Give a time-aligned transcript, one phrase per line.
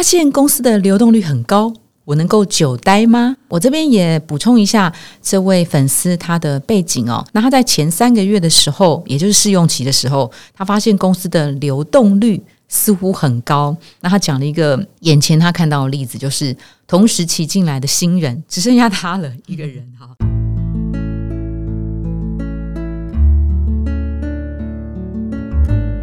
[0.00, 1.70] 发现公司的流动率很高，
[2.06, 3.36] 我能够久待吗？
[3.48, 7.22] 我这边也补充一下这位粉丝他的背景哦。
[7.32, 13.76] 那他在前三个月的时候，也就是试用期的时候，他发现公司的流动率似乎很高。
[14.00, 16.56] 那他讲了一个眼前他看到的例子，就是
[16.86, 20.08] 同时期进来的新人只剩下他了一个人哈。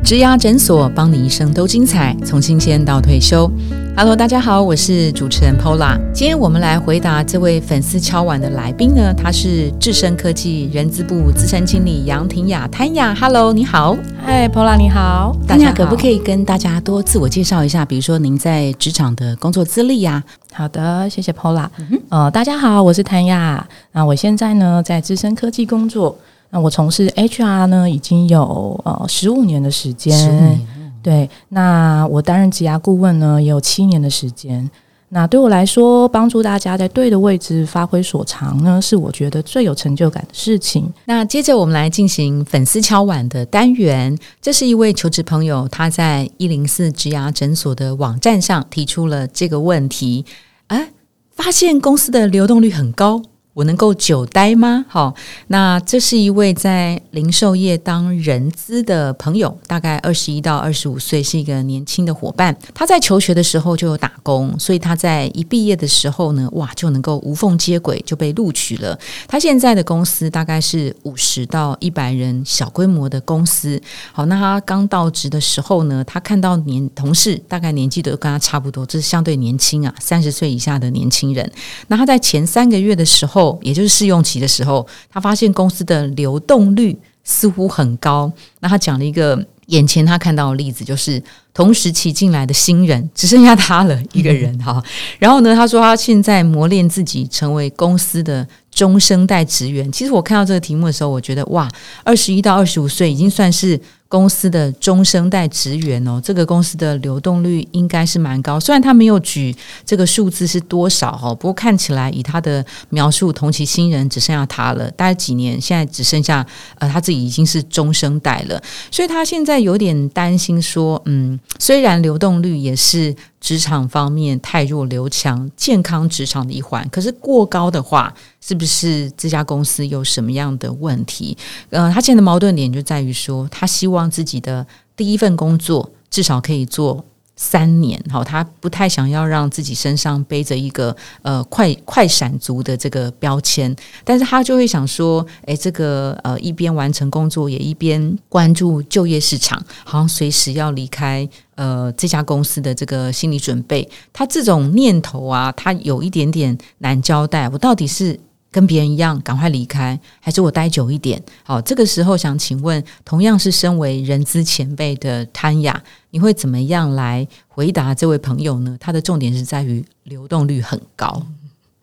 [0.03, 3.51] 植牙诊所，帮你一生都精彩，从新鲜到退休。
[3.99, 5.97] Hello，大家好，我是主持人 Pola。
[6.13, 13.15] 今天我们来回答这位粉丝敲碗的来宾呢，他是智深科技人资部资深经理杨婷雅，谭雅。
[13.19, 13.97] Hello，你好。
[14.23, 15.35] 嗨，Pola，你好。
[15.47, 17.83] 大家可不可以跟大家多自我介绍一下？
[17.83, 20.23] 比如说您在职场的工作资历呀？
[20.53, 21.67] 好的，谢谢 Pola。
[22.09, 23.67] 呃，大家好，我是谭雅。
[23.93, 26.15] 那我现在呢，在资深科技工作。
[26.51, 30.59] 那我从事 HR 呢，已经有呃十五年的时间。
[31.01, 34.69] 对，那我担任职涯顾问呢，也有七年的时间。
[35.09, 40.91] 那对我来说，帮助大家在对的位置发挥所长呢，是我觉得最有成就感的事情。
[41.05, 44.17] 那接着我们来进行粉丝敲碗的单元。
[44.41, 50.25] 这是一位求职朋友，他在一零四职涯诊所的网站上提出了这个问题：
[50.67, 50.89] 哎，
[51.31, 53.21] 发现公司的流动率很高。
[53.57, 54.85] 我能够久待吗？
[54.87, 55.15] 好，
[55.47, 62.55] 那这是一位在零售业当人资的朋友，大概二十一到二十五岁，是一个年轻的伙伴。
[62.75, 68.95] 他在求学的时候就有打工，所以他在一毕业的时候呢，哇，就能够无缝接轨，就被录取了。
[69.27, 73.81] 他现在的公司大概是五十到一百人小规模的公司。
[74.11, 81.51] 好，那他刚到职的时候呢，他看到年同事大概年纪都跟他差不多，这是相对年轻啊，三十岁以下的年轻人。
[81.87, 83.46] 那他在前三个月的时候。
[83.61, 88.31] 也就是试用期的时候，他发现公司的流动率似乎很高。
[88.61, 91.21] 那他讲了一个眼前他看到的例子，就是
[91.53, 94.81] 同时期进来的新人只剩下他了一个人 哈。
[95.19, 98.47] 然后呢，他说他现在磨练自己，成为公司的。
[98.77, 101.67] 中生代职员，其实我看到这个题目的时候，我觉得哇，
[102.03, 106.21] 二十一到二十五岁已经算是公司的中生代职员哦。
[106.23, 116.45] 这个公司的流动率应该是蛮高，虽然他没有举这个数字是多少哦，不过看起来以他的描述，同期新人只剩下他了，大概几年，现在只剩下
[116.79, 123.15] 呃他自己已经是中生代了，所以他现在有点担心说，嗯，虽然流动率也是。
[123.39, 126.87] 职场方面太弱留强，健康职场的一环。
[126.89, 131.37] 可是过高的话，是不是这家公司有什么样的问题？
[131.69, 134.65] 呃，他现在的矛盾点就在于说，他希望自己的
[134.95, 137.03] 第一份工作至少可以做。
[137.37, 158.19] 三年，好，他不太想要让自己身上背着一个呃快快闪族的这个标签，但是他就会想说，诶，这个呃一边完成工作，也一边关注就业市场，好像随时要离开呃这家公司的这个心理准备，他这种念头啊，他有一点点难交代，我到底是。
[158.51, 161.21] 跟别人一样，赶快离开，还是我待久一点？
[161.43, 165.79] 好，这个时候想请问，同样是身为人资前辈的潘雅，
[166.11, 168.75] 你会怎么样来回答这位朋友呢？
[168.79, 171.21] 他的重点是在于流动率很高。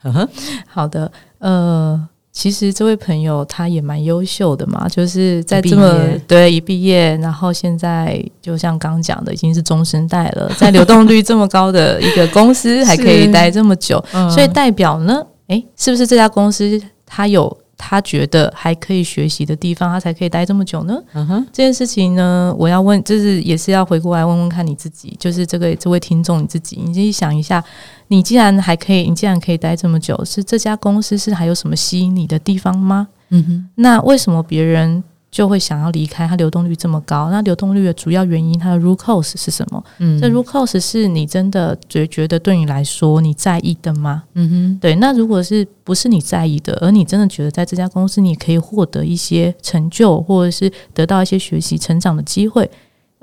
[0.02, 0.28] 呵呵，
[0.66, 15.24] 好的，呃，其实这位朋友他也蛮优秀的嘛，就是在这么对一毕业，然后现在就像刚讲的，已经是中生代了，在流动率这么高的一个公司还可以待这么久，所以代表呢？
[15.48, 20.96] 哎，是不是这家公司他有他觉得还可以学习的地方，他才可以待这么久呢？
[21.12, 27.62] 嗯哼，这件事情呢，我要问，就是也是要回过来问问看你自己，就是这个这位听众你自己，你自己想一下，
[28.08, 33.08] 你既然还可以，你既然可以待这么久，是这家公司是还有什么吸引你的地方吗？
[33.30, 35.02] 嗯哼，那为什么别人？
[35.34, 39.84] 就会想要离开，它流动率这么高，那流动率的主要原因，它的 root cause 是什么？
[39.98, 44.22] 嗯，这 root cause 是你真的觉觉得对你来说你在意的吗？
[44.34, 44.94] 嗯哼，对。
[44.94, 52.70] 那如果是不是你在意的，而你真的觉得在这家公司你可以获得一些成就，或者是得到一些学习成长的机会，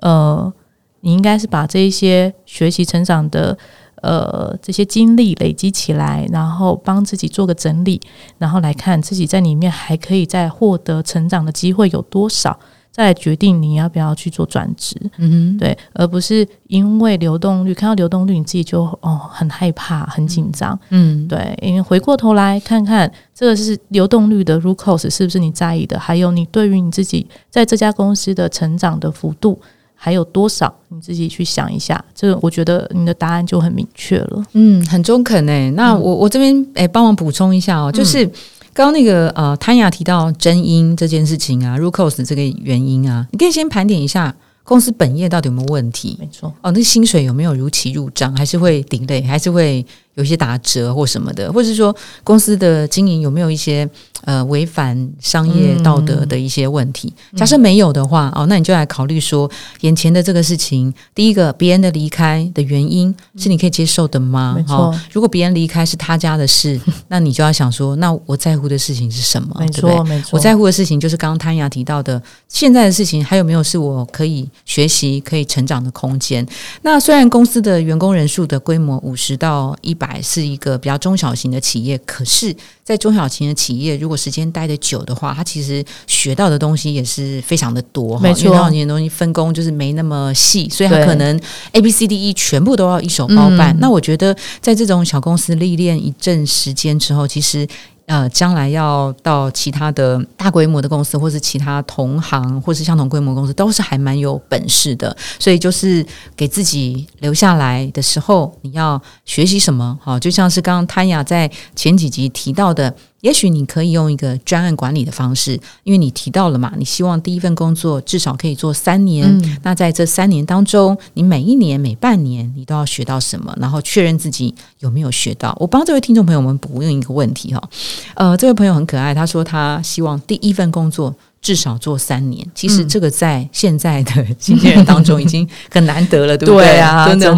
[0.01, 0.51] 呃，
[0.99, 3.57] 你应该是把这一些学习成长的。
[4.01, 8.01] 呃，这些经历累积起来，然后帮自己做个整理，
[8.37, 12.59] 然后来看自己在里面还可以再获得成长的机会有多少，
[12.91, 14.95] 再来决定你要不要去做转职。
[15.17, 20.77] 嗯哼，对，而不是因为流动率看到流动率，你自己就哦很害怕、很紧张。
[20.89, 29.59] 嗯，对，因为回过头来看看这个是流动率的 root cause 是不是你在意的，还有你对于你自己在这家公司的成长的幅度。
[30.03, 30.73] 还有多少？
[30.87, 32.03] 你自己去想一下。
[32.15, 34.43] 这个我觉得你的答案就很明确了。
[34.53, 35.69] 嗯，很中肯诶。
[35.75, 37.91] 那我我这边诶，帮忙补充一下哦。
[37.91, 38.25] 就是
[38.73, 46.17] 刚刚那个呃，谭雅提到真因这件事情啊 r u c o s 这个原因啊，你可以先盘点一下公司本业到底有没有问题？
[46.19, 48.35] 没错，哦，那薪水有没有如期入账？
[48.35, 49.21] 还是会顶累？
[49.21, 49.85] 还是会
[50.15, 51.51] 有些打折或什么的？
[51.51, 53.87] 或者是说公司的经营有没有一些
[54.25, 57.13] 呃违反商业道德的一些问题？
[57.35, 59.49] 假设没有的话，哦，那你就来考虑说，
[59.81, 64.55] 眼前的这个事情，第一个别人的离开的原因是你可以接受的吗？
[64.57, 69.55] 没错，如果别人离开是他家的事， 那你就要想说，那我在乎的事情是什么？
[69.59, 75.21] 没错，没错，我在乎的事情就是刚刚汤雅提到的，现在的事情还有没有是我可以学习？
[75.21, 76.45] 可以成长的空间。
[76.81, 88.17] 那虽然公司的员工人数的规模五十到一百是一个比较中小型的企业，可是，在中小型的企业，如果时间待得久的话，他其实学到的东西也是非常的多。
[88.19, 91.39] 没错，中小型的东西分工就是没那么细，所以他可能
[91.73, 93.77] A、B、C、D、E 全部都要一手包办。
[93.79, 97.67] 那我觉得，在这种小公司历练一阵时间之后，其实。
[98.05, 105.15] 呃，将来要到其他的大规模的公司，或是其他同行，或是相同规模公司，都是还蛮有本事的。
[105.39, 106.05] 所以就是
[106.35, 109.97] 给自己留下来的时候，你要学习什么？
[110.01, 112.93] 好，就像是刚刚潘雅在前几集提到的。
[113.21, 119.41] 也许你可以用一个专案管理的方式，因为你提到了嘛，你希望第一份工作至少可以做三年。
[119.63, 125.55] 那在这三年当中，你每一年、每半年，你都要学到什么，然后确认自己有没有学到。
[125.59, 127.69] 我帮这位听众朋友们补问一个问题哈，
[128.15, 131.15] 呃，这位朋友很可爱，他说他希望第一份工作。
[131.41, 137.07] 至少做三年，其实这个在现在的新鲜人当中已经很难得了，对不对 啊？
[137.07, 137.31] 真的。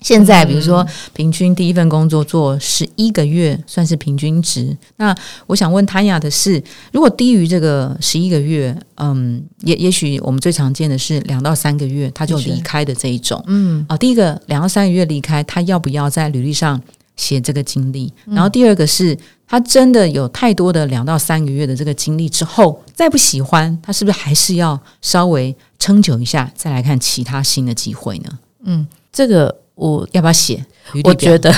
[0.00, 4.74] 现在比如说，平均第一份工作做十一个月，算是平均值。
[4.96, 5.14] 那
[5.46, 13.42] 我想问谭雅的是，如果低于这个十一个月，嗯，也也许我们最常见的是两到三个月他就离开的这一种。
[13.46, 16.80] 嗯，啊，第一个两到三个月离开，他要不要在履历上
[17.16, 18.12] 写这个经历？
[18.26, 19.16] 然后第二个是。
[19.46, 28.30] 他真的有太多的两到三个月的这个经历之后，再不喜欢他，是不是还是要稍微撑久一下，再来看其他新的机会呢？
[28.64, 30.64] 嗯，这个我要不要写？
[31.04, 31.54] 我觉得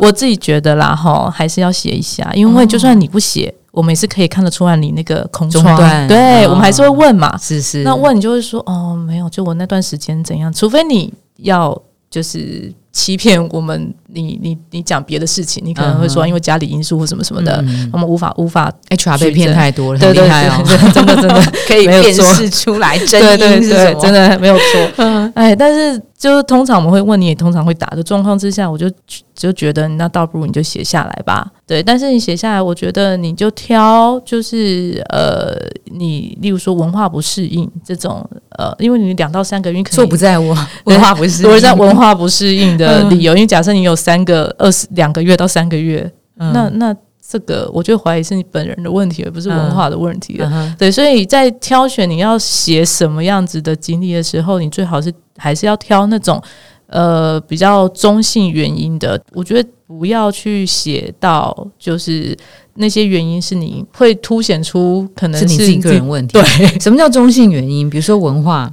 [0.00, 5.76] 我自己觉得啦， 哈，还是要写一下，因为就算你不写，我们也是可以看得出来你那个空窗。
[6.08, 7.82] 对，我们还是会问嘛，是是。
[7.82, 10.50] 那问你就会说，哦，没有，就我那段时间怎样？
[10.50, 13.94] 除非你要就是欺骗我们。
[14.12, 21.40] 你你你讲别的事情，你可能会说因为家里因素或什么什么的，我们无法无法 HR 被骗太多了，对对 对，真的真的。
[21.68, 25.04] 可以辨识出来真因是什么，真的没有错。
[25.36, 28.90] 哎，但是就是通常我们会问你，也通常会打的状况之下，我就
[29.32, 31.48] 就觉得那倒不如你就写下来吧。
[31.64, 35.54] 对，但是你写下来，我觉得你就挑就是呃，
[35.84, 38.28] 你例如说文化不适应这种
[38.60, 40.54] 呃，因为你两到三个月错不在我
[40.84, 43.96] 文化不适我，在文化不适应的理由，因为假设你有。
[44.10, 46.96] 三个二十两个月到三个月，那那
[47.28, 50.74] 这个我就怀疑是你本人的问题，而不是文化的问题了。
[50.78, 56.42] 对，所以在挑选你要写什么样子的经历的时候，你最好是还是要挑那种
[56.90, 59.20] 呃比较中性原因的。
[59.32, 62.36] 我觉得不要去写到就是
[62.74, 66.34] 那些原因是你会凸显出可能是你自己个人问题。
[66.34, 67.88] 对，什么叫中性原因？
[67.88, 68.72] 比如说文化。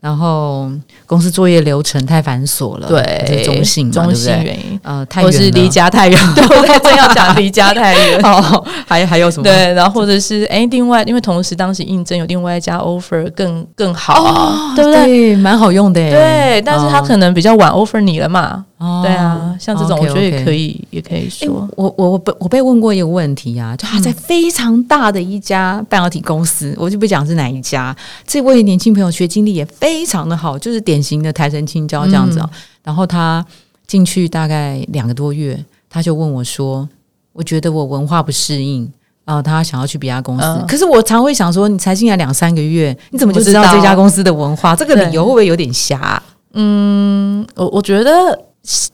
[0.00, 0.70] 然后
[1.06, 8.20] 公司作业流程太繁琐了，对，中性中性原因，呃，或是离家太远， 对，我正要讲 离家太远。
[8.22, 9.42] 哦，还还有什么？
[9.42, 15.34] 对，然后或者是哎，另外，因为同时当时应征有另外一家 offer 更更好啊，对不对？
[15.34, 18.64] 蛮好用的，对，但是他可能比较晚 offer 你了嘛。
[19.02, 21.68] 对啊，像这种我觉得也可以，也可以说。
[21.74, 27.94] 我我我被我被问过一个问题啊，就他在非常大的一家半导体公司，我就不讲是哪一家。
[28.24, 32.42] 这位年轻朋友学经历也非常的好，就是典型的台神青椒这样子。
[32.82, 33.44] 然后他
[33.86, 36.88] 进去大概两个多月，他就问我说
[37.32, 38.90] ：“我觉得我文化不适应
[39.24, 40.64] 啊，他想要去别家公司。
[40.66, 44.74] 可是我常会想说，你才进来两三个月，你怎么就知道这家公司的文化？
[44.76, 46.22] 这个理由会不会有点瞎？
[46.52, 48.38] 嗯，我我觉得。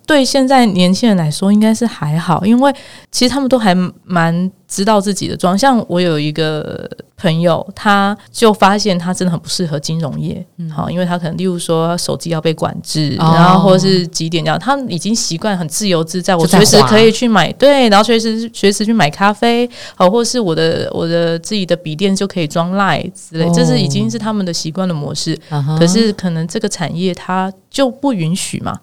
[0.06, 2.72] 对现在年轻人来说，应该是还好，因为
[3.10, 3.74] 其实他们都还
[4.04, 4.48] 蛮。
[4.74, 25.38] 知道自己的状像我有一个朋友，他就发现他真的很不适合金融业，好，因为他可能例如说手机要被管制，然后或者是几点这样，他已经习惯很自由自在，我随时可以去买，对，然后随时随时去买咖啡，好，或是我的我的自己的笔电就可以装 Line 之类，这是已经是他们的习惯的模式。
[25.78, 28.76] 可是可能这个产业它就不允许嘛，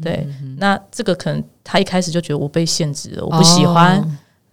[0.00, 0.24] 对，
[0.58, 4.00] 那这个可能他一开始就觉得我被限制了，我不喜欢。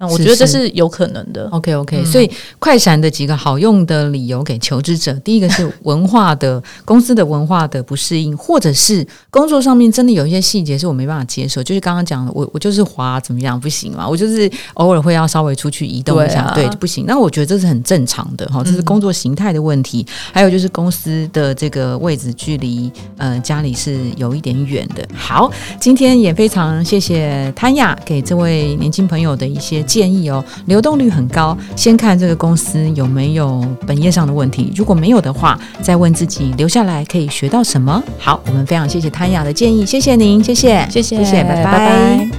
[0.02, 1.48] 嗯，我觉得这是有可能的。
[1.52, 17.06] OK OK，所以快闪的几个好用的理由给求职者，第一个是文化的公司的文化的不适应，或者是工作上面真的有一些细节是我没办法接受，就是刚刚讲的，我我就是滑怎么样不行嘛，我就是偶尔会要稍微出去移动一下，对不行。
[17.06, 20.04] 那我觉得这是很正常的哈，这是工作形态的问题。
[20.32, 25.08] 还有就是公司的这个位置距离呃家里是有一点远的。
[25.16, 29.86] 好，今天也非常谢谢潘雅给这位年轻朋友的一些。
[29.92, 38.02] 建议哦，流动率很高，先看这个公司有没有本业上的问题，如果没有的话，再问自己留下来可以学到什么。
[38.18, 42.30] 好，我们非常谢谢潘雅的建议，谢谢您，谢谢，谢谢，谢谢，拜拜。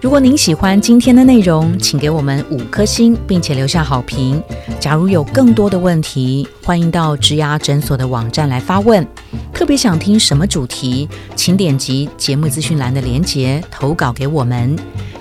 [0.00, 4.40] 如果您喜欢今天的内容，请给我们五颗星，并且留下好评。
[4.78, 9.04] 假如有更多的问题，欢迎到植牙诊所的网站来发问。
[9.52, 14.76] 特别想听什么主题，请点击节目资讯栏的连结投稿给我们。